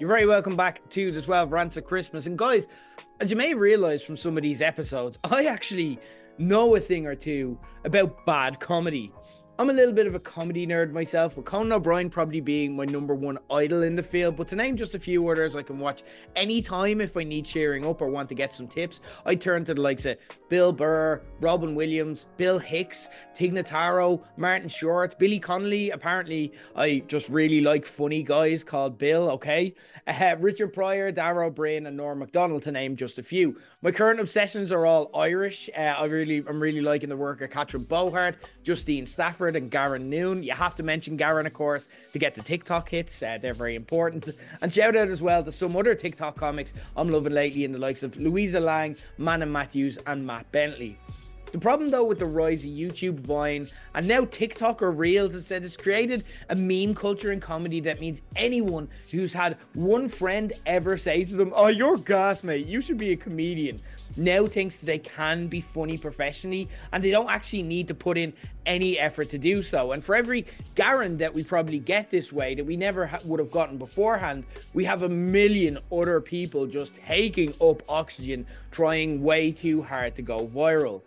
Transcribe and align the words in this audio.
You're 0.00 0.08
very 0.08 0.26
welcome 0.26 0.56
back 0.56 0.88
to 0.90 1.12
the 1.12 1.22
12 1.22 1.52
Rants 1.52 1.76
of 1.76 1.84
Christmas. 1.84 2.26
And 2.26 2.36
guys, 2.36 2.66
as 3.20 3.30
you 3.30 3.36
may 3.36 3.54
realize 3.54 4.02
from 4.02 4.16
some 4.16 4.36
of 4.36 4.42
these 4.42 4.60
episodes, 4.60 5.20
I 5.22 5.44
actually 5.44 6.00
know 6.36 6.74
a 6.74 6.80
thing 6.80 7.06
or 7.06 7.14
two 7.14 7.56
about 7.84 8.26
bad 8.26 8.58
comedy. 8.58 9.12
I'm 9.56 9.70
a 9.70 9.72
little 9.72 9.94
bit 9.94 10.08
of 10.08 10.16
a 10.16 10.18
comedy 10.18 10.66
nerd 10.66 10.90
myself, 10.90 11.36
with 11.36 11.46
Conan 11.46 11.70
O'Brien 11.70 12.10
probably 12.10 12.40
being 12.40 12.74
my 12.74 12.84
number 12.86 13.14
one 13.14 13.38
idol 13.52 13.84
in 13.84 13.94
the 13.94 14.02
field. 14.02 14.34
But 14.34 14.48
to 14.48 14.56
name 14.56 14.76
just 14.76 14.96
a 14.96 14.98
few 14.98 15.28
others 15.28 15.54
I 15.54 15.62
can 15.62 15.78
watch 15.78 16.02
anytime 16.34 17.00
if 17.00 17.16
I 17.16 17.22
need 17.22 17.44
cheering 17.44 17.86
up 17.86 18.02
or 18.02 18.08
want 18.08 18.28
to 18.30 18.34
get 18.34 18.52
some 18.52 18.66
tips, 18.66 19.00
I 19.24 19.36
turn 19.36 19.64
to 19.66 19.74
the 19.74 19.80
likes 19.80 20.06
of 20.06 20.18
Bill 20.48 20.72
Burr, 20.72 21.22
Robin 21.38 21.76
Williams, 21.76 22.26
Bill 22.36 22.58
Hicks, 22.58 23.08
Tig 23.36 23.52
Notaro, 23.52 24.24
Martin 24.36 24.68
Short, 24.68 25.16
Billy 25.20 25.38
Connolly. 25.38 25.90
Apparently, 25.90 26.52
I 26.74 27.04
just 27.06 27.28
really 27.28 27.60
like 27.60 27.86
funny 27.86 28.24
guys 28.24 28.64
called 28.64 28.98
Bill, 28.98 29.30
okay? 29.30 29.74
Uh, 30.06 30.36
Richard 30.38 30.72
Pryor, 30.72 31.10
Dara 31.10 31.48
Ó 31.48 31.50
Briain, 31.50 31.86
and 31.86 31.96
Norm 31.96 32.18
Macdonald, 32.18 32.62
to 32.62 32.72
name 32.72 32.94
just 32.96 33.18
a 33.18 33.22
few. 33.22 33.58
My 33.82 33.90
current 33.90 34.20
obsessions 34.20 34.70
are 34.70 34.86
all 34.86 35.10
Irish. 35.14 35.68
Uh, 35.76 35.80
I 35.80 36.04
really, 36.04 36.44
I'm 36.46 36.60
really 36.60 36.80
liking 36.80 37.08
the 37.08 37.16
work 37.16 37.40
of 37.40 37.50
Catherine 37.50 37.84
Bohart, 37.84 38.36
Justine 38.62 39.06
Stafford 39.06 39.43
and 39.48 39.70
Garron 39.70 40.08
Noone. 40.08 40.42
You 40.42 40.52
have 40.52 40.74
to 40.76 40.82
mention 40.82 41.16
Garron, 41.16 41.46
of 41.46 41.52
course, 41.52 41.88
to 42.12 42.18
get 42.18 42.34
the 42.34 42.42
TikTok 42.42 42.88
hits. 42.88 43.22
Uh, 43.22 43.38
they're 43.40 43.54
very 43.54 43.76
important. 43.76 44.30
And 44.60 44.72
shout 44.72 44.96
out 44.96 45.08
as 45.08 45.22
well 45.22 45.44
to 45.44 45.52
some 45.52 45.76
other 45.76 45.94
TikTok 45.94 46.36
comics 46.36 46.74
I'm 46.96 47.10
loving 47.10 47.32
lately 47.32 47.64
in 47.64 47.72
the 47.72 47.78
likes 47.78 48.02
of 48.02 48.16
Louisa 48.16 48.60
Lang, 48.60 48.96
Manon 49.18 49.52
Matthews, 49.52 49.98
and 50.06 50.26
Matt 50.26 50.50
Bentley. 50.52 50.98
The 51.54 51.60
problem 51.60 51.92
though 51.92 52.02
with 52.02 52.18
the 52.18 52.26
rise 52.26 52.64
of 52.64 52.72
YouTube, 52.72 53.20
Vine, 53.20 53.68
and 53.94 54.08
now 54.08 54.24
TikTok 54.24 54.82
or 54.82 54.90
Reels 54.90 55.36
is 55.36 55.50
that 55.50 55.62
it's 55.62 55.76
created 55.76 56.24
a 56.48 56.56
meme 56.56 56.96
culture 56.96 57.30
in 57.30 57.38
comedy 57.38 57.78
that 57.78 58.00
means 58.00 58.22
anyone 58.34 58.88
who's 59.12 59.32
had 59.32 59.56
one 59.72 60.08
friend 60.08 60.52
ever 60.66 60.96
say 60.96 61.24
to 61.24 61.36
them, 61.36 61.52
Oh, 61.54 61.68
you're 61.68 61.96
gas, 61.96 62.42
mate, 62.42 62.66
you 62.66 62.80
should 62.80 62.98
be 62.98 63.12
a 63.12 63.16
comedian, 63.16 63.80
now 64.16 64.48
thinks 64.48 64.80
they 64.80 64.98
can 64.98 65.46
be 65.46 65.60
funny 65.60 65.96
professionally 65.96 66.68
and 66.90 67.04
they 67.04 67.12
don't 67.12 67.30
actually 67.30 67.62
need 67.62 67.86
to 67.86 67.94
put 67.94 68.18
in 68.18 68.32
any 68.66 68.98
effort 68.98 69.30
to 69.30 69.38
do 69.38 69.62
so. 69.62 69.92
And 69.92 70.02
for 70.02 70.14
every 70.14 70.46
Garron 70.74 71.18
that 71.18 71.34
we 71.34 71.44
probably 71.44 71.78
get 71.78 72.10
this 72.10 72.32
way 72.32 72.54
that 72.54 72.64
we 72.64 72.76
never 72.76 73.06
ha- 73.06 73.20
would 73.24 73.40
have 73.40 73.50
gotten 73.50 73.78
beforehand, 73.78 74.44
we 74.72 74.84
have 74.84 75.02
a 75.02 75.08
million 75.08 75.78
other 75.92 76.20
people 76.20 76.66
just 76.66 76.96
taking 76.96 77.54
up 77.60 77.82
oxygen, 77.88 78.46
trying 78.70 79.22
way 79.22 79.52
too 79.52 79.82
hard 79.82 80.16
to 80.16 80.22
go 80.22 80.46
viral 80.46 81.02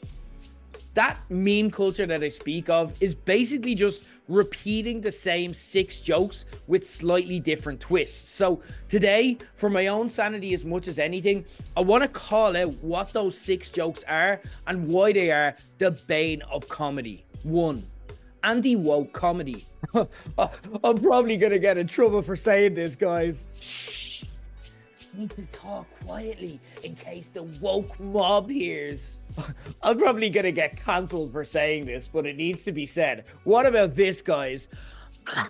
that 0.98 1.20
meme 1.30 1.70
culture 1.70 2.08
that 2.08 2.24
I 2.24 2.30
speak 2.30 2.70
of 2.70 3.00
is 3.00 3.14
basically 3.14 3.76
just 3.76 4.08
repeating 4.28 5.02
the 5.02 5.12
same 5.12 5.54
six 5.54 6.00
jokes 6.00 6.46
with 6.66 6.88
slightly 6.88 7.40
different 7.40 7.80
twists. 7.80 8.34
So, 8.34 8.64
today, 8.90 9.38
for 9.56 9.70
my 9.70 9.88
own 9.88 10.10
sanity 10.10 10.56
as 10.56 10.66
much 10.66 10.88
as 10.88 10.98
anything, 10.98 11.46
I 11.76 11.82
want 11.82 12.02
to 12.02 12.10
call 12.10 12.58
out 12.58 12.74
what 12.82 13.14
those 13.14 13.38
six 13.38 13.70
jokes 13.70 14.04
are 14.08 14.42
and 14.66 14.88
why 14.88 15.14
they 15.14 15.30
are 15.30 15.54
the 15.78 15.92
bane 15.92 16.42
of 16.52 16.68
comedy. 16.68 17.24
One, 17.44 17.86
anti 18.44 18.76
woke 18.76 19.14
comedy. 19.14 19.68
I'm 20.36 20.98
probably 20.98 21.38
going 21.38 21.54
to 21.54 21.60
get 21.60 21.78
in 21.78 21.86
trouble 21.86 22.24
for 22.24 22.36
saying 22.36 22.74
this, 22.74 22.96
guys. 22.96 23.48
Shh. 23.62 24.24
Need 25.18 25.32
to 25.32 25.42
talk 25.52 25.88
quietly 26.06 26.60
in 26.84 26.94
case 26.94 27.30
the 27.30 27.42
woke 27.42 28.00
mob 28.00 28.52
hears. 28.52 29.18
I'm 29.82 29.98
probably 29.98 30.30
gonna 30.30 30.52
get 30.52 30.78
cancelled 30.78 31.32
for 31.32 31.44
saying 31.44 31.88
this, 31.88 32.08
but 32.08 32.28
it 32.28 32.38
needs 32.38 32.64
to 32.66 32.72
be 32.72 32.86
said. 32.86 33.26
What 33.44 33.66
about 33.66 33.96
this, 33.96 34.22
guys? 34.22 34.70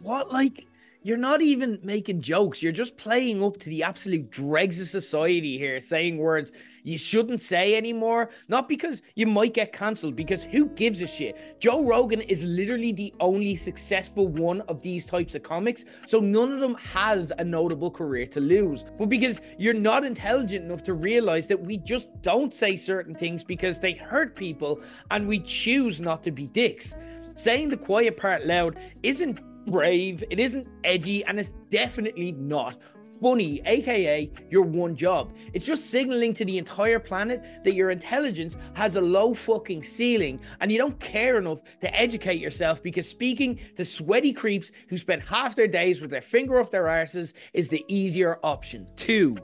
what, 0.00 0.32
like, 0.32 0.66
you're 1.04 1.16
not 1.16 1.42
even 1.42 1.78
making 1.84 2.22
jokes. 2.22 2.60
You're 2.60 2.72
just 2.72 2.96
playing 2.96 3.40
up 3.40 3.58
to 3.60 3.68
the 3.68 3.84
absolute 3.84 4.32
dregs 4.32 4.80
of 4.80 4.88
society 4.88 5.56
here, 5.56 5.80
saying 5.80 6.18
words 6.18 6.50
you 6.82 6.98
shouldn't 6.98 7.42
say 7.42 7.76
anymore. 7.76 8.30
Not 8.48 8.68
because 8.68 9.02
you 9.14 9.26
might 9.26 9.54
get 9.54 9.72
cancelled, 9.72 10.16
because 10.16 10.44
who 10.44 10.66
gives 10.70 11.00
a 11.00 11.06
shit? 11.06 11.60
Joe 11.60 11.84
Rogan 11.84 12.20
is 12.22 12.44
literally 12.44 12.92
the 12.92 13.14
only 13.20 13.54
successful 13.56 14.28
one 14.28 14.60
of 14.62 14.82
these 14.82 15.06
types 15.06 15.34
of 15.34 15.42
comics, 15.42 15.84
so 16.06 16.20
none 16.20 16.52
of 16.52 16.60
them 16.60 16.74
has 16.74 17.32
a 17.38 17.44
notable 17.44 17.90
career 17.90 18.26
to 18.26 18.40
lose. 18.40 18.84
But 18.98 19.08
because 19.08 19.40
you're 19.58 19.74
not 19.74 20.04
intelligent 20.04 20.64
enough 20.64 20.82
to 20.84 20.94
realize 20.94 21.46
that 21.48 21.60
we 21.60 21.76
just 21.78 22.08
don't 22.22 22.52
say 22.52 22.76
certain 22.76 23.14
things 23.14 23.44
because 23.44 23.80
they 23.80 23.92
hurt 23.92 24.36
people 24.36 24.80
and 25.10 25.26
we 25.26 25.40
choose 25.40 26.00
not 26.00 26.22
to 26.24 26.30
be 26.30 26.46
dicks. 26.46 26.94
Saying 27.34 27.70
the 27.70 27.76
quiet 27.76 28.16
part 28.16 28.46
loud 28.46 28.78
isn't 29.02 29.40
brave, 29.66 30.24
it 30.30 30.40
isn't 30.40 30.66
edgy, 30.84 31.24
and 31.24 31.38
it's 31.38 31.52
definitely 31.70 32.32
not 32.32 32.78
funny, 33.20 33.60
aka 33.66 34.30
your 34.50 34.62
one 34.62 34.96
job. 34.96 35.32
It's 35.52 35.66
just 35.66 35.90
signaling 35.90 36.34
to 36.34 36.44
the 36.44 36.58
entire 36.58 36.98
planet 36.98 37.42
that 37.64 37.74
your 37.74 37.90
intelligence 37.90 38.56
has 38.74 38.96
a 38.96 39.00
low 39.00 39.34
fucking 39.34 39.82
ceiling 39.82 40.40
and 40.60 40.72
you 40.72 40.78
don't 40.78 40.98
care 41.00 41.38
enough 41.38 41.62
to 41.80 41.94
educate 41.98 42.40
yourself 42.40 42.82
because 42.82 43.08
speaking 43.08 43.60
to 43.76 43.84
sweaty 43.84 44.32
creeps 44.32 44.72
who 44.88 44.96
spend 44.96 45.22
half 45.22 45.56
their 45.56 45.68
days 45.68 46.00
with 46.00 46.10
their 46.10 46.20
finger 46.20 46.60
up 46.60 46.70
their 46.70 46.84
arses 46.84 47.34
is 47.52 47.68
the 47.68 47.84
easier 47.88 48.38
option. 48.42 48.88
Two, 48.96 49.36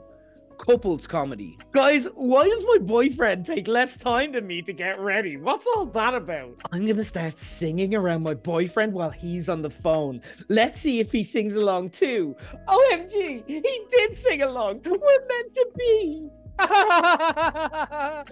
couples 0.57 1.07
comedy. 1.07 1.57
Guys, 1.71 2.07
why 2.15 2.47
does 2.47 2.63
my 2.63 2.77
boyfriend 2.81 3.45
take 3.45 3.67
less 3.67 3.97
time 3.97 4.31
than 4.31 4.47
me 4.47 4.61
to 4.63 4.73
get 4.73 4.99
ready? 4.99 5.37
What's 5.37 5.67
all 5.67 5.85
that 5.87 6.13
about? 6.13 6.55
I'm 6.71 6.85
gonna 6.85 7.03
start 7.03 7.37
singing 7.37 7.95
around 7.95 8.23
my 8.23 8.33
boyfriend 8.33 8.93
while 8.93 9.11
he's 9.11 9.49
on 9.49 9.61
the 9.61 9.69
phone. 9.69 10.21
Let's 10.49 10.81
see 10.81 10.99
if 10.99 11.11
he 11.11 11.23
sings 11.23 11.55
along 11.55 11.91
too. 11.91 12.35
OMG, 12.67 13.43
he 13.47 13.81
did 13.91 14.13
sing 14.13 14.41
along. 14.41 14.81
We're 14.85 15.27
meant 15.27 15.53
to 15.53 15.67
be. 15.77 16.29
We're 16.59 18.23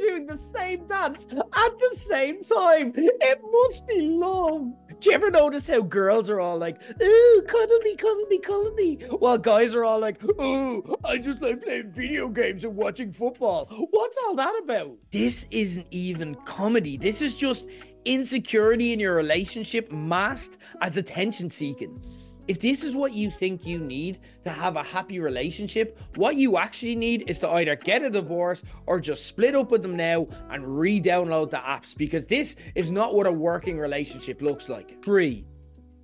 doing 0.00 0.26
the 0.26 0.38
same 0.52 0.86
dance 0.88 1.26
at 1.30 1.78
the 1.78 1.96
same 1.96 2.42
time. 2.42 2.92
It 2.96 3.40
must 3.50 3.86
be 3.86 4.00
love. 4.00 4.72
Do 5.00 5.10
you 5.10 5.14
ever 5.14 5.30
notice 5.30 5.68
how 5.68 5.80
girls 5.82 6.28
are 6.28 6.40
all 6.40 6.58
like, 6.58 6.80
ooh, 7.00 7.44
cuddle 7.46 7.78
me, 7.80 7.94
cuddle 7.94 8.26
me, 8.28 8.38
cuddle 8.38 8.72
me? 8.74 8.96
While 9.18 9.38
guys 9.38 9.72
are 9.74 9.84
all 9.84 10.00
like, 10.00 10.22
ooh, 10.24 10.82
I 11.04 11.18
just 11.18 11.40
like 11.40 11.62
playing 11.62 11.92
video 11.92 12.28
games 12.28 12.64
and 12.64 12.74
watching 12.74 13.12
football. 13.12 13.66
What's 13.90 14.18
all 14.26 14.34
that 14.34 14.60
about? 14.64 14.96
This 15.12 15.46
isn't 15.52 15.86
even 15.92 16.34
comedy. 16.46 16.96
This 16.96 17.22
is 17.22 17.36
just 17.36 17.68
insecurity 18.04 18.92
in 18.92 18.98
your 18.98 19.14
relationship 19.14 19.92
masked 19.92 20.58
as 20.80 20.96
attention 20.96 21.48
seeking 21.50 22.02
if 22.48 22.60
this 22.60 22.82
is 22.82 22.96
what 22.96 23.12
you 23.12 23.30
think 23.30 23.66
you 23.66 23.78
need 23.78 24.18
to 24.42 24.50
have 24.50 24.76
a 24.76 24.82
happy 24.82 25.20
relationship, 25.20 25.98
what 26.16 26.36
you 26.36 26.56
actually 26.56 26.96
need 26.96 27.28
is 27.28 27.38
to 27.40 27.48
either 27.50 27.76
get 27.76 28.02
a 28.02 28.10
divorce 28.10 28.62
or 28.86 28.98
just 29.00 29.26
split 29.26 29.54
up 29.54 29.70
with 29.70 29.82
them 29.82 29.96
now 29.96 30.26
and 30.50 30.78
re 30.78 31.00
download 31.00 31.50
the 31.50 31.58
apps 31.58 31.96
because 31.96 32.26
this 32.26 32.56
is 32.74 32.90
not 32.90 33.14
what 33.14 33.26
a 33.26 33.32
working 33.32 33.78
relationship 33.78 34.40
looks 34.40 34.68
like. 34.70 35.00
Three, 35.02 35.44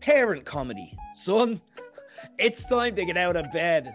parent 0.00 0.44
comedy. 0.44 0.94
Son, 1.14 1.60
it's 2.38 2.66
time 2.66 2.94
to 2.96 3.06
get 3.06 3.16
out 3.16 3.36
of 3.36 3.50
bed. 3.50 3.94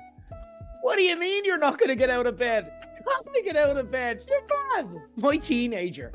What 0.82 0.96
do 0.96 1.04
you 1.04 1.20
mean 1.20 1.46
you're 1.46 1.60
not 1.60 1.78
going 1.78 1.90
to 1.90 1.96
get 1.96 2.10
out 2.10 2.26
of 2.26 2.38
bed? 2.38 2.72
How 3.08 3.22
to 3.22 3.42
get 3.44 3.56
out 3.56 3.78
of 3.78 3.92
bed? 3.92 4.24
You're 4.28 4.84
mad. 4.84 5.02
My 5.16 5.38
teenager 5.38 6.12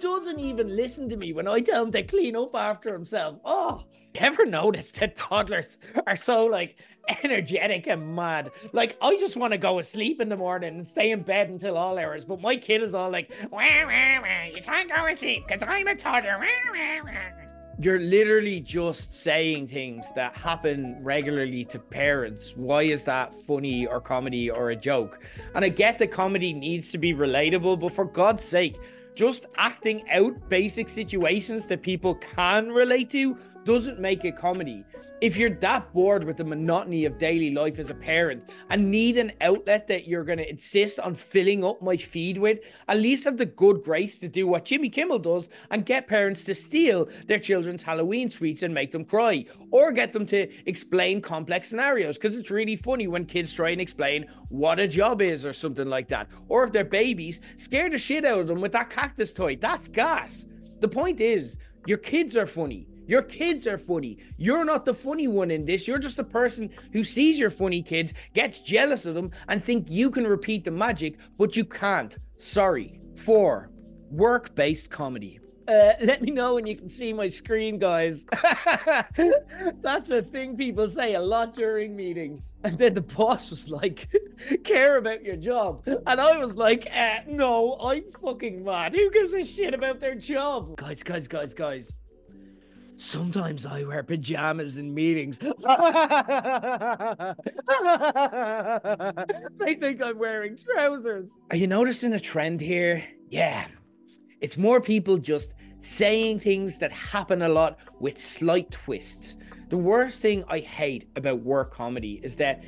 doesn't 0.00 0.40
even 0.40 0.76
listen 0.76 1.08
to 1.08 1.16
me 1.16 1.32
when 1.32 1.48
I 1.48 1.60
tell 1.60 1.84
him 1.84 1.92
to 1.92 2.02
clean 2.02 2.36
up 2.36 2.54
after 2.54 2.92
himself. 2.92 3.38
Oh, 3.44 3.84
you 4.14 4.20
ever 4.20 4.46
notice 4.46 4.90
that 4.92 5.16
toddlers 5.16 5.78
are 6.06 6.16
so 6.16 6.46
like 6.46 6.76
energetic 7.22 7.86
and 7.86 8.14
mad? 8.14 8.50
Like 8.72 8.96
I 9.00 9.16
just 9.18 9.36
want 9.36 9.52
to 9.52 9.58
go 9.58 9.78
asleep 9.78 10.20
in 10.20 10.28
the 10.28 10.36
morning 10.36 10.76
and 10.76 10.88
stay 10.88 11.10
in 11.10 11.22
bed 11.22 11.50
until 11.50 11.76
all 11.76 11.98
hours, 11.98 12.24
but 12.24 12.40
my 12.40 12.56
kid 12.56 12.82
is 12.82 12.94
all 12.94 13.10
like, 13.10 13.30
wah, 13.50 13.58
wah, 13.58 14.20
wah. 14.22 14.44
"You 14.54 14.62
can't 14.62 14.90
go 14.90 15.06
asleep 15.06 15.44
because 15.46 15.62
I'm 15.66 15.86
a 15.86 15.94
toddler." 15.94 16.44
You're 17.80 18.00
literally 18.00 18.58
just 18.58 19.12
saying 19.12 19.68
things 19.68 20.12
that 20.14 20.36
happen 20.36 20.96
regularly 21.00 21.64
to 21.66 21.78
parents. 21.78 22.56
Why 22.56 22.82
is 22.82 23.04
that 23.04 23.32
funny 23.32 23.86
or 23.86 24.00
comedy 24.00 24.50
or 24.50 24.70
a 24.70 24.76
joke? 24.76 25.22
And 25.54 25.64
I 25.64 25.68
get 25.68 25.96
that 26.00 26.10
comedy 26.10 26.52
needs 26.52 26.90
to 26.90 26.98
be 26.98 27.14
relatable, 27.14 27.78
but 27.78 27.92
for 27.92 28.04
God's 28.04 28.42
sake, 28.42 28.80
just 29.18 29.46
acting 29.56 30.08
out 30.10 30.48
basic 30.48 30.88
situations 30.88 31.66
that 31.66 31.82
people 31.82 32.14
can 32.14 32.70
relate 32.70 33.10
to 33.10 33.36
doesn't 33.68 34.00
make 34.00 34.24
a 34.24 34.32
comedy. 34.32 34.82
If 35.20 35.36
you're 35.36 35.50
that 35.50 35.92
bored 35.92 36.24
with 36.24 36.38
the 36.38 36.44
monotony 36.44 37.04
of 37.04 37.18
daily 37.18 37.50
life 37.50 37.78
as 37.78 37.90
a 37.90 37.94
parent 37.94 38.48
and 38.70 38.90
need 38.90 39.18
an 39.18 39.30
outlet 39.42 39.86
that 39.88 40.08
you're 40.08 40.24
going 40.24 40.38
to 40.38 40.48
insist 40.48 40.98
on 40.98 41.14
filling 41.14 41.62
up 41.62 41.82
my 41.82 41.98
feed 41.98 42.38
with, 42.38 42.60
at 42.88 42.96
least 42.96 43.26
have 43.26 43.36
the 43.36 43.44
good 43.44 43.82
grace 43.82 44.16
to 44.20 44.28
do 44.28 44.46
what 44.46 44.64
Jimmy 44.64 44.88
Kimmel 44.88 45.18
does 45.18 45.50
and 45.70 45.84
get 45.84 46.08
parents 46.08 46.44
to 46.44 46.54
steal 46.54 47.10
their 47.26 47.38
children's 47.38 47.82
Halloween 47.82 48.30
sweets 48.30 48.62
and 48.62 48.72
make 48.72 48.90
them 48.90 49.04
cry, 49.04 49.44
or 49.70 49.92
get 49.92 50.14
them 50.14 50.24
to 50.24 50.48
explain 50.64 51.20
complex 51.20 51.68
scenarios 51.68 52.16
because 52.16 52.38
it's 52.38 52.50
really 52.50 52.76
funny 52.76 53.06
when 53.06 53.26
kids 53.26 53.52
try 53.52 53.68
and 53.68 53.82
explain 53.82 54.24
what 54.48 54.80
a 54.80 54.88
job 54.88 55.20
is 55.20 55.44
or 55.44 55.52
something 55.52 55.88
like 55.88 56.08
that. 56.08 56.26
Or 56.48 56.64
if 56.64 56.72
they're 56.72 56.84
babies, 56.84 57.42
scare 57.58 57.90
the 57.90 57.98
shit 57.98 58.24
out 58.24 58.40
of 58.40 58.46
them 58.46 58.62
with 58.62 58.72
that 58.72 58.88
cactus 58.88 59.34
toy. 59.34 59.56
That's 59.56 59.88
gas. 59.88 60.46
The 60.80 60.88
point 60.88 61.20
is, 61.20 61.58
your 61.86 61.98
kids 61.98 62.34
are 62.34 62.46
funny 62.46 62.87
Your 63.08 63.22
kids 63.22 63.66
are 63.66 63.78
funny. 63.78 64.18
You're 64.36 64.66
not 64.66 64.84
the 64.84 64.94
funny 64.94 65.26
one 65.26 65.50
in 65.50 65.64
this. 65.64 65.88
You're 65.88 65.98
just 65.98 66.18
a 66.18 66.24
person 66.24 66.70
who 66.92 67.02
sees 67.02 67.38
your 67.38 67.50
funny 67.50 67.82
kids, 67.82 68.12
gets 68.34 68.60
jealous 68.60 69.06
of 69.06 69.14
them, 69.14 69.30
and 69.48 69.64
think 69.64 69.90
you 69.90 70.10
can 70.10 70.26
repeat 70.26 70.64
the 70.64 70.70
magic, 70.70 71.16
but 71.38 71.56
you 71.56 71.64
can't. 71.64 72.16
Sorry. 72.36 73.00
Four, 73.16 73.70
work 74.10 74.54
based 74.54 74.90
comedy. 74.90 75.40
Uh, 75.66 75.92
let 76.02 76.20
me 76.20 76.30
know 76.30 76.54
when 76.54 76.66
you 76.66 76.76
can 76.76 76.88
see 76.88 77.12
my 77.14 77.28
screen, 77.28 77.78
guys. 77.78 78.26
That's 79.82 80.10
a 80.10 80.22
thing 80.22 80.56
people 80.56 80.90
say 80.90 81.14
a 81.14 81.20
lot 81.20 81.54
during 81.54 81.96
meetings. 81.96 82.52
And 82.64 82.76
then 82.76 82.92
the 82.92 83.00
boss 83.00 83.50
was 83.50 83.70
like, 83.70 84.08
care 84.64 84.98
about 84.98 85.24
your 85.24 85.36
job. 85.36 85.82
And 85.86 86.20
I 86.20 86.36
was 86.36 86.58
like, 86.58 86.86
uh, 86.94 87.20
no, 87.26 87.78
I'm 87.80 88.04
fucking 88.22 88.62
mad. 88.62 88.94
Who 88.94 89.10
gives 89.10 89.32
a 89.32 89.42
shit 89.42 89.72
about 89.72 90.00
their 90.00 90.14
job? 90.14 90.76
Guys, 90.76 91.02
guys, 91.02 91.26
guys, 91.28 91.54
guys. 91.54 91.94
Sometimes 92.98 93.64
I 93.64 93.84
wear 93.84 94.02
pajamas 94.02 94.76
in 94.76 94.92
meetings. 94.92 95.38
they 95.38 95.48
think 99.76 100.02
I'm 100.02 100.18
wearing 100.18 100.58
trousers. 100.58 101.28
Are 101.50 101.56
you 101.56 101.68
noticing 101.68 102.12
a 102.12 102.18
trend 102.18 102.60
here? 102.60 103.04
Yeah. 103.30 103.66
It's 104.40 104.58
more 104.58 104.80
people 104.80 105.16
just 105.16 105.54
saying 105.78 106.40
things 106.40 106.80
that 106.80 106.90
happen 106.90 107.42
a 107.42 107.48
lot 107.48 107.78
with 108.00 108.18
slight 108.18 108.72
twists. 108.72 109.36
The 109.68 109.78
worst 109.78 110.20
thing 110.20 110.42
I 110.48 110.58
hate 110.58 111.08
about 111.14 111.38
work 111.42 111.72
comedy 111.72 112.20
is 112.24 112.34
that 112.36 112.64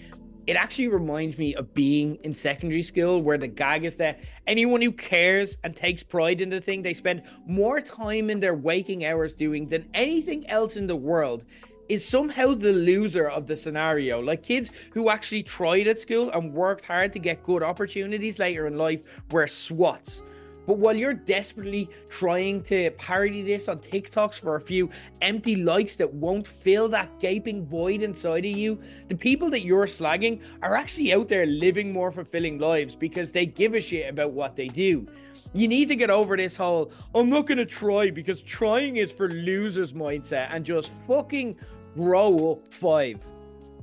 it 0.51 0.57
actually 0.57 0.89
reminds 0.89 1.39
me 1.39 1.55
of 1.55 1.73
being 1.75 2.17
in 2.25 2.35
secondary 2.35 2.83
school 2.83 3.23
where 3.23 3.39
the 3.39 3.47
gag 3.47 3.85
is 3.85 3.99
that 3.99 4.19
anyone 4.49 4.83
who 4.83 4.91
cares 4.91 5.57
and 5.63 5.77
takes 5.77 6.03
pride 6.03 6.41
in 6.41 6.51
the 6.51 6.61
thing 6.61 6.83
they 6.83 6.93
spend 6.93 7.23
more 7.47 7.81
time 7.81 8.29
in 8.29 8.41
their 8.41 8.57
waking 8.57 9.05
hours 9.05 9.35
doing 9.35 9.69
than 9.69 9.89
anything 9.95 10.45
else 10.51 10.77
in 10.77 10.89
the 10.89 10.97
world 10.97 11.45
is 11.89 12.05
somehow 12.05 12.53
the 12.53 12.73
loser 12.73 13.29
of 13.29 13.47
the 13.47 13.55
scenario. 13.55 14.21
Like 14.21 14.43
kids 14.43 14.73
who 14.91 15.09
actually 15.09 15.45
tried 15.45 15.87
at 15.87 16.01
school 16.01 16.31
and 16.31 16.53
worked 16.53 16.85
hard 16.85 17.13
to 17.13 17.21
get 17.21 17.45
good 17.45 17.63
opportunities 17.63 18.41
later 18.41 18.67
in 18.67 18.77
life 18.77 19.05
were 19.31 19.47
swats. 19.47 20.25
But 20.71 20.79
while 20.79 20.95
you're 20.95 21.15
desperately 21.15 21.91
trying 22.09 22.63
to 22.63 22.93
parody 22.93 23.43
this 23.43 23.69
on 23.69 23.81
TikToks 23.81 24.39
for 24.39 24.55
a 24.55 24.61
few 24.61 24.89
empty 25.21 25.57
likes 25.57 25.97
that 25.97 26.15
won't 26.15 26.47
fill 26.47 26.89
that 26.91 27.19
gaping 27.19 27.67
void 27.67 28.03
inside 28.03 28.45
of 28.45 28.53
you, 28.53 28.81
the 29.09 29.17
people 29.17 29.51
that 29.51 29.63
you're 29.63 29.87
slagging 29.87 30.41
are 30.63 30.77
actually 30.77 31.13
out 31.13 31.27
there 31.27 31.45
living 31.45 31.93
more 31.93 32.13
fulfilling 32.13 32.61
lives 32.61 32.95
because 32.95 33.33
they 33.33 33.47
give 33.47 33.75
a 33.75 33.81
shit 33.81 34.09
about 34.09 34.31
what 34.31 34.55
they 34.55 34.69
do. 34.69 35.09
You 35.55 35.67
need 35.67 35.89
to 35.89 35.97
get 35.97 36.09
over 36.09 36.37
this 36.37 36.57
whole, 36.57 36.93
I'm 37.17 37.29
not 37.29 37.49
going 37.49 37.59
to 37.59 37.67
try 37.67 38.13
because 38.13 38.41
trying 38.41 38.99
is 38.99 39.11
for 39.11 39.29
losers 39.29 39.93
mindset 39.93 40.55
and 40.55 40.65
just 40.65 40.93
fucking 41.09 41.57
grow 41.97 42.53
up 42.53 42.73
five. 42.73 43.27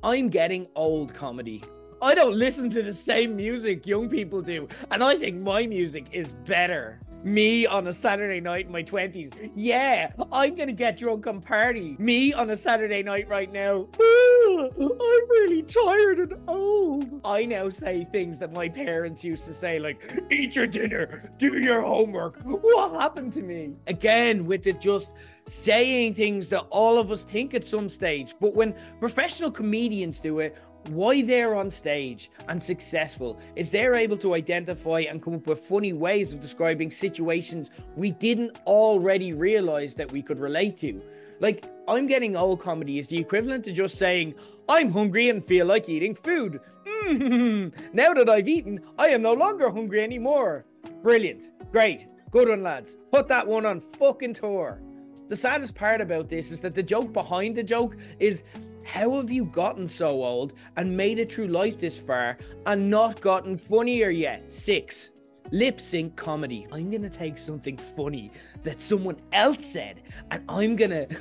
I'm 0.01 0.30
getting 0.30 0.69
old 0.74 1.13
comedy. 1.13 1.62
I 2.01 2.13
don't 2.13 2.35
listen 2.38 2.69
to 2.71 2.83
the 2.83 2.94
same 2.94 3.35
music 3.35 3.88
young 3.88 4.07
people 4.07 4.41
do, 4.41 4.67
and 4.91 5.03
I 5.03 5.17
think 5.17 5.41
my 5.41 5.65
music 5.65 6.05
is 6.11 6.33
better. 6.33 6.99
Me 7.23 7.65
on 7.65 7.88
a 7.88 7.94
Saturday 7.94 8.39
night 8.39 8.67
in 8.67 8.71
my 8.71 8.83
20s. 8.83 9.51
Yeah, 9.55 10.11
I'm 10.31 10.53
gonna 10.53 10.71
get 10.71 10.99
drunk 10.99 11.25
and 11.25 11.44
party. 11.44 11.95
Me 11.97 12.31
on 12.33 12.51
a 12.51 12.55
Saturday 12.55 13.01
night 13.01 13.27
right 13.27 13.51
now. 13.51 13.88
I'm 13.99 15.29
really 15.29 15.63
tired 15.63 16.19
and 16.19 16.35
old. 16.47 17.19
I 17.25 17.45
now 17.45 17.69
say 17.69 18.07
things 18.11 18.39
that 18.39 18.53
my 18.53 18.69
parents 18.69 19.23
used 19.23 19.45
to 19.47 19.53
say, 19.53 19.79
like, 19.79 20.21
eat 20.29 20.55
your 20.55 20.67
dinner, 20.67 21.31
do 21.39 21.59
your 21.59 21.81
homework. 21.81 22.38
What 22.43 22.93
happened 22.93 23.33
to 23.33 23.41
me? 23.41 23.73
Again, 23.88 24.45
with 24.45 24.67
it 24.67 24.79
just 24.79 25.11
saying 25.47 26.13
things 26.13 26.50
that 26.50 26.61
all 26.69 27.00
of 27.00 27.11
us 27.11 27.23
think 27.23 27.55
at 27.55 27.65
some 27.65 27.89
stage. 27.89 28.35
But 28.39 28.53
when 28.53 28.75
professional 29.00 29.50
comedians 29.50 30.21
do 30.21 30.39
it, 30.39 30.55
why 30.89 31.22
they're 31.22 31.56
on 31.56 31.69
stage 31.69 32.30
and 32.48 32.62
successful 32.62 33.39
is 33.56 33.72
they're 33.72 33.95
able 33.95 34.18
to 34.18 34.36
identify 34.36 35.01
and 35.01 35.22
come 35.22 35.36
up 35.36 35.48
with 35.48 35.60
funny 35.60 35.94
ways 35.94 36.34
of 36.34 36.39
describing 36.39 36.92
situations 36.92 37.72
we 37.95 38.12
didn't 38.12 38.57
already 38.66 39.34
realize 39.34 39.95
that 39.95 40.12
we 40.12 40.22
could 40.22 40.39
relate 40.39 40.78
to. 40.78 41.01
Like, 41.39 41.66
I'm 41.88 42.07
getting 42.07 42.36
old 42.36 42.60
comedy 42.60 43.00
is 43.00 43.07
the 43.07 43.18
equivalent 43.18 43.63
to 43.66 43.72
just 43.72 43.98
saying, 43.98 44.36
I'm 44.68 44.92
hungry 44.92 45.30
and 45.30 45.45
feel 45.45 45.66
like 45.66 45.88
eating 45.88 46.16
food. 46.16 46.60
Mm-hmm. 46.86 47.95
Now 47.95 48.13
that 48.13 48.30
I've 48.30 48.48
eaten, 48.48 48.81
I 48.98 49.10
am 49.10 49.22
no 49.22 49.34
longer 49.34 49.69
hungry 49.69 50.01
anymore. 50.01 50.66
Brilliant. 51.04 51.51
Great. 51.72 52.07
Good 52.31 52.50
one, 52.50 52.63
lads. 52.63 52.98
Put 53.12 53.28
that 53.30 53.48
one 53.48 53.66
on 53.66 53.80
fucking 53.80 54.34
tour. 54.34 54.81
The 55.28 55.36
saddest 55.36 55.75
part 55.75 56.01
about 56.01 56.30
this 56.30 56.51
is 56.51 56.62
that 56.62 56.74
the 56.74 56.84
joke 56.84 57.13
behind 57.13 57.56
the 57.56 57.63
joke 57.63 57.98
is 58.19 58.44
how 58.88 59.12
have 59.18 59.30
you 59.30 59.45
gotten 59.45 59.88
so 59.88 60.07
old 60.24 60.54
and 60.78 60.95
made 60.95 61.19
it 61.19 61.31
through 61.31 61.48
life 61.48 61.78
this 61.78 61.98
far 61.98 62.38
and 62.66 62.89
not 62.89 63.19
gotten 63.19 63.57
funnier 63.57 64.10
yet? 64.10 64.51
Six. 64.51 65.12
Lip 65.51 65.80
sync 65.80 66.16
comedy. 66.16 66.68
I'm 66.72 66.89
gonna 66.89 67.10
take 67.10 67.38
something 67.38 67.78
funny 67.95 68.31
that 68.63 68.81
someone 68.81 69.18
else 69.31 69.66
said 69.66 70.01
and 70.31 70.44
I'm 70.50 70.75
gonna. 70.75 71.07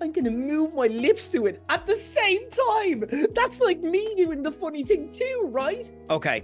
I'm 0.00 0.12
gonna 0.12 0.30
move 0.30 0.74
my 0.74 0.86
lips 0.86 1.28
to 1.28 1.46
it 1.46 1.62
at 1.68 1.86
the 1.86 1.96
same 1.96 2.48
time. 2.50 3.04
That's 3.34 3.60
like 3.60 3.80
me 3.80 4.14
doing 4.16 4.42
the 4.42 4.50
funny 4.50 4.84
thing 4.84 5.10
too, 5.10 5.42
right? 5.44 5.90
Okay, 6.10 6.42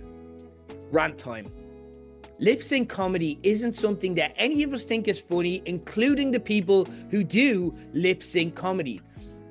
rant 0.92 1.18
time. 1.18 1.50
Lip 2.38 2.62
sync 2.62 2.88
comedy 2.88 3.40
isn't 3.42 3.74
something 3.74 4.14
that 4.14 4.32
any 4.36 4.62
of 4.62 4.72
us 4.72 4.84
think 4.84 5.08
is 5.08 5.18
funny, 5.18 5.62
including 5.64 6.30
the 6.30 6.40
people 6.40 6.84
who 7.10 7.24
do 7.24 7.74
lip 7.92 8.22
sync 8.22 8.54
comedy. 8.54 9.00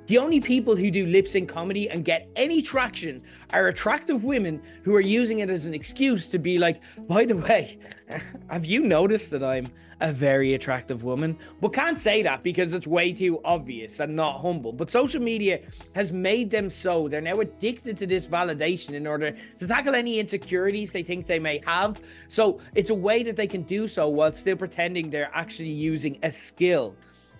The 0.08 0.18
only 0.18 0.40
people 0.40 0.78
who 0.78 0.90
do 0.90 1.06
lip 1.06 1.28
sync 1.28 1.50
comedy 1.50 1.90
and 1.90 2.06
get 2.06 2.30
any 2.38 2.62
traction 2.62 3.22
are 3.52 3.68
attractive 3.68 4.24
women 4.24 4.62
who 4.84 4.96
are 4.96 5.02
using 5.02 5.40
it 5.40 5.50
as 5.50 5.66
an 5.66 5.74
excuse 5.74 6.30
to 6.30 6.40
be 6.40 6.58
like, 6.58 6.82
by 7.10 7.26
the 7.26 7.36
way, 7.36 7.78
have 8.50 8.66
you 8.66 8.84
noticed 8.84 9.32
that 9.32 9.44
I'm 9.44 9.68
a 10.00 10.14
very 10.14 10.54
attractive 10.54 11.04
woman? 11.04 11.38
But 11.60 11.74
can't 11.74 12.00
say 12.00 12.24
that 12.24 12.42
because 12.42 12.72
it's 12.72 12.88
way 12.88 13.12
too 13.12 13.42
obvious 13.44 14.00
and 14.00 14.16
not 14.16 14.40
humble. 14.40 14.72
But 14.72 14.92
social 14.92 15.22
media 15.22 15.60
has 15.94 16.14
made 16.14 16.52
them 16.52 16.70
so. 16.70 17.10
They're 17.10 17.20
now 17.20 17.42
addicted 17.42 17.98
to 17.98 18.08
this 18.08 18.28
validation 18.28 18.92
in 18.92 19.08
order 19.08 19.36
to 19.60 19.68
tackle 19.68 19.94
any 19.94 20.22
insecurities 20.22 20.94
they 20.94 21.04
think 21.04 21.28
they 21.28 21.40
may 21.40 21.62
have. 21.66 22.00
So 22.30 22.62
it's 22.76 22.92
a 22.92 22.96
way 22.96 23.24
that 23.24 23.36
they 23.36 23.48
can 23.48 23.64
do 23.64 23.90
so 23.90 24.08
while 24.08 24.32
still 24.32 24.56
pretending 24.56 25.10
they're 25.10 25.32
actually 25.34 25.72
using 25.72 26.18
a 26.24 26.32
skill. 26.32 26.96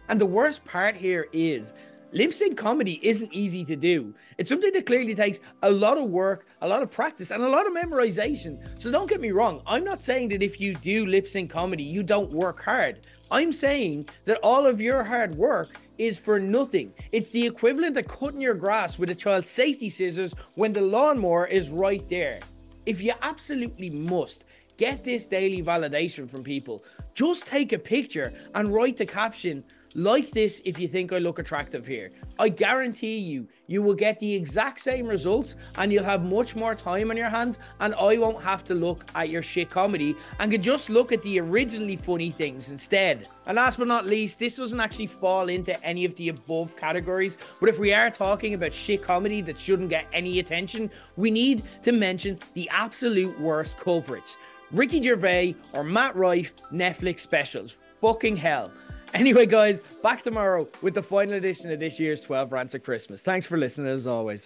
And 0.10 0.20
the 0.20 0.26
worst 0.26 0.66
part 0.66 0.98
here 0.98 1.28
is 1.32 1.74
lip 2.12 2.34
sync 2.34 2.58
comedy 2.58 3.00
isn't 3.04 3.34
easy 3.34 3.66
to 3.66 3.76
do. 3.76 4.14
It's 4.38 4.50
something 4.50 4.72
that 4.74 4.86
clearly 4.86 5.16
takes 5.16 5.40
a 5.64 5.72
lot 5.72 5.98
of 5.98 6.10
work, 6.10 6.48
a 6.62 6.68
lot 6.68 6.82
of 6.82 6.92
practice, 6.92 7.32
and 7.32 7.44
a 7.44 7.50
lot 7.50 7.68
of 7.68 7.74
memorization. 7.74 8.80
So 8.80 8.92
don't 8.92 9.10
get 9.10 9.22
me 9.22 9.32
wrong. 9.32 9.62
I'm 9.66 9.84
not 9.84 10.04
saying 10.04 10.30
that 10.30 10.42
if 10.42 10.60
you 10.60 10.76
do 10.76 11.06
lip 11.06 11.28
sync 11.28 11.52
comedy, 11.52 11.84
you 11.84 12.04
don't 12.04 12.32
work 12.32 12.64
hard. 12.64 13.02
I'm 13.30 13.52
saying 13.52 14.10
that 14.26 14.40
all 14.42 14.66
of 14.66 14.80
your 14.82 15.04
hard 15.04 15.36
work 15.36 15.70
is 15.98 16.20
for 16.20 16.40
nothing. 16.40 16.94
It's 17.12 17.32
the 17.32 17.46
equivalent 17.46 17.98
of 17.98 18.08
cutting 18.08 18.42
your 18.42 18.54
grass 18.54 18.98
with 18.98 19.10
a 19.10 19.16
child's 19.16 19.50
safety 19.50 19.90
scissors 19.90 20.34
when 20.56 20.74
the 20.74 20.82
lawnmower 20.82 21.48
is 21.48 21.70
right 21.70 22.08
there. 22.10 22.40
If 22.86 23.02
you 23.02 23.14
absolutely 23.22 23.90
must, 23.90 24.46
get 24.78 25.04
this 25.04 25.26
daily 25.26 25.62
validation 25.62 26.30
from 26.30 26.44
people. 26.44 26.86
Just 27.16 27.48
take 27.48 27.74
a 27.74 27.80
picture 27.80 28.34
and 28.56 28.74
write 28.74 28.98
the 28.98 29.06
caption 29.06 29.64
like 29.98 30.30
this 30.30 30.62
if 30.64 30.78
you 30.78 30.88
think 30.88 31.12
I 31.12 31.18
look 31.18 31.40
attractive 31.40 31.86
here. 31.86 32.12
I 32.38 32.50
guarantee 32.50 33.18
you, 33.18 33.48
you 33.66 33.82
will 33.82 33.96
get 33.96 34.20
the 34.20 34.32
exact 34.32 34.80
same 34.80 35.08
results 35.08 35.56
and 35.76 35.92
you'll 35.92 36.04
have 36.04 36.24
much 36.24 36.56
more 36.56 36.76
time 36.76 37.10
on 37.10 37.18
your 37.18 37.30
hands, 37.30 37.58
and 37.80 37.96
I 37.96 38.20
won't 38.20 38.44
have 38.44 38.64
to 38.66 38.76
look 38.76 39.06
at 39.16 39.30
your 39.30 39.42
shit 39.42 39.72
comedy 39.72 40.16
and 40.40 40.52
can 40.52 40.62
just 40.62 40.92
look 40.92 41.12
at 41.12 41.24
the 41.24 41.40
originally 41.40 41.96
funny 41.96 42.30
things 42.30 42.70
instead. 42.70 43.28
And 43.48 43.56
last 43.56 43.80
but 43.80 43.88
not 43.88 44.06
least, 44.06 44.38
this 44.38 44.58
doesn't 44.58 44.80
actually 44.80 45.08
fall 45.08 45.50
into 45.50 45.84
any 45.84 46.06
of 46.06 46.16
the 46.16 46.30
above 46.30 46.78
categories, 46.78 47.40
but 47.60 47.68
if 47.68 47.80
we 47.80 47.92
are 47.92 48.12
talking 48.12 48.54
about 48.54 48.76
shit 48.76 49.02
comedy 49.02 49.42
that 49.42 49.58
shouldn't 49.58 49.90
get 49.90 50.06
any 50.14 50.38
attention, 50.38 50.92
we 51.16 51.32
need 51.32 51.64
to 51.82 51.92
mention 51.92 52.38
the 52.54 52.70
absolute 52.70 53.38
worst 53.40 53.80
culprits. 53.80 54.38
Ricky 54.72 55.02
Gervais 55.02 55.56
or 55.74 55.84
Matt 55.84 56.16
Rife 56.16 56.54
Netflix 56.72 57.22
specials. 57.22 57.78
Fucking 58.00 58.36
hell. 58.36 58.72
Anyway, 59.14 59.46
guys, 59.46 59.82
back 60.04 60.22
tomorrow 60.22 60.68
with 60.82 60.94
the 60.94 61.02
final 61.02 61.36
edition 61.36 61.72
of 61.72 61.80
this 61.80 62.00
year's 62.00 62.22
12 62.22 62.52
Rants 62.52 62.76
of 62.76 62.84
Christmas. 62.84 63.22
Thanks 63.22 63.48
for 63.48 63.58
listening 63.58 63.88
as 63.88 64.06
always. 64.06 64.46